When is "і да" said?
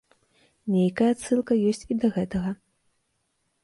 1.91-2.07